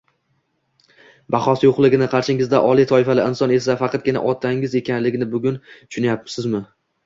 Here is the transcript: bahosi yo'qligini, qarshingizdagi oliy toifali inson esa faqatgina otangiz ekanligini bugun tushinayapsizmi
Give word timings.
bahosi 1.35 1.67
yo'qligini, 1.67 2.07
qarshingizdagi 2.15 2.71
oliy 2.71 2.89
toifali 2.93 3.27
inson 3.33 3.55
esa 3.61 3.77
faqatgina 3.85 4.25
otangiz 4.33 4.77
ekanligini 4.83 5.33
bugun 5.39 5.65
tushinayapsizmi 5.71 6.67